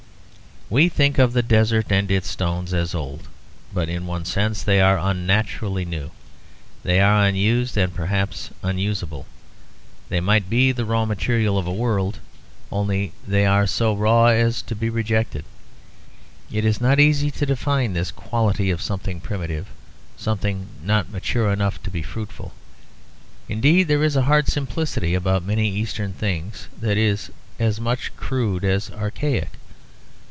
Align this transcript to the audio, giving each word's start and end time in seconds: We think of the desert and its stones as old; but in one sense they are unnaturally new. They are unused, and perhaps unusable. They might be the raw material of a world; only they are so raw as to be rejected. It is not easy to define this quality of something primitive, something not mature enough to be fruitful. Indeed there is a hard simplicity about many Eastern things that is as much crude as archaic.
We 0.73 0.87
think 0.87 1.17
of 1.19 1.33
the 1.33 1.43
desert 1.43 1.87
and 1.89 2.09
its 2.09 2.29
stones 2.31 2.73
as 2.73 2.95
old; 2.95 3.27
but 3.73 3.89
in 3.89 4.07
one 4.07 4.23
sense 4.23 4.63
they 4.63 4.79
are 4.79 4.97
unnaturally 4.97 5.83
new. 5.83 6.11
They 6.83 7.01
are 7.01 7.25
unused, 7.25 7.75
and 7.75 7.93
perhaps 7.93 8.51
unusable. 8.63 9.25
They 10.07 10.21
might 10.21 10.49
be 10.49 10.71
the 10.71 10.85
raw 10.85 11.03
material 11.03 11.57
of 11.57 11.67
a 11.67 11.73
world; 11.73 12.19
only 12.71 13.11
they 13.27 13.45
are 13.45 13.67
so 13.67 13.93
raw 13.93 14.27
as 14.27 14.61
to 14.61 14.73
be 14.73 14.89
rejected. 14.89 15.43
It 16.49 16.63
is 16.63 16.79
not 16.79 17.01
easy 17.01 17.31
to 17.31 17.45
define 17.45 17.91
this 17.91 18.09
quality 18.09 18.71
of 18.71 18.81
something 18.81 19.19
primitive, 19.19 19.67
something 20.15 20.67
not 20.81 21.09
mature 21.09 21.51
enough 21.51 21.83
to 21.83 21.89
be 21.91 22.01
fruitful. 22.01 22.53
Indeed 23.49 23.89
there 23.89 24.05
is 24.05 24.15
a 24.15 24.21
hard 24.23 24.47
simplicity 24.47 25.15
about 25.15 25.43
many 25.43 25.69
Eastern 25.69 26.13
things 26.13 26.69
that 26.79 26.95
is 26.97 27.29
as 27.59 27.81
much 27.81 28.15
crude 28.15 28.63
as 28.63 28.89
archaic. 28.91 29.49